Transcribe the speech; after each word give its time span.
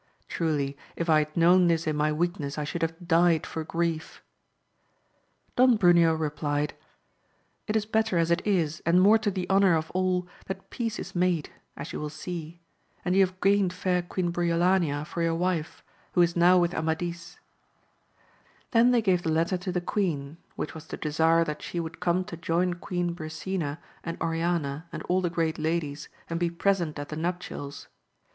Truly, 0.27 0.75
if 0.95 1.11
I 1.11 1.19
had 1.19 1.37
known 1.37 1.67
this 1.67 1.85
in 1.85 1.95
my 1.95 2.11
weakness 2.11 2.57
I 2.57 2.63
should 2.63 2.81
have 2.81 3.07
died 3.07 3.45
for 3.45 3.63
grief. 3.63 4.23
Don 5.55 5.77
Bmneo 5.77 6.19
replied, 6.19 6.73
It 7.67 7.75
is 7.75 7.85
better 7.85 8.17
as 8.17 8.31
it 8.31 8.41
is, 8.43 8.81
and^more 8.83 9.21
to 9.21 9.29
the 9.29 9.47
honour 9.47 9.75
of 9.75 9.91
all, 9.91 10.27
that 10.47 10.71
peace 10.71 10.97
is 10.97 11.13
made, 11.13 11.51
as 11.77 11.93
you 11.93 11.99
will 11.99 12.09
see; 12.09 12.59
and 13.05 13.13
you 13.15 13.21
have 13.23 13.39
gained 13.41 13.73
fair 13.73 14.01
Queen 14.01 14.31
Briolania 14.33 15.05
for 15.05 15.21
your 15.21 15.35
wife, 15.35 15.83
who 16.13 16.23
is 16.23 16.35
now 16.35 16.57
with 16.57 16.73
Amadis: 16.73 17.37
then 18.71 18.89
they 18.89 19.03
gave 19.03 19.21
the 19.21 19.29
letter 19.29 19.55
to 19.57 19.71
the 19.71 19.81
queen, 19.81 20.37
which 20.55 20.73
was 20.73 20.87
to 20.87 20.97
desire 20.97 21.43
that 21.45 21.61
she 21.61 21.79
would 21.79 21.99
come 21.99 22.23
to 22.25 22.35
join 22.35 22.73
Queen 22.73 23.13
Brisena 23.13 23.77
and 24.03 24.19
Oriana 24.19 24.87
and 24.91 25.03
all 25.03 25.21
the 25.21 25.29
great 25.29 25.59
ladies, 25.59 26.09
and 26.27 26.39
be 26.39 26.49
present 26.49 26.97
at 26.97 27.09
the 27.09 27.15
nuptials. 27.15 27.87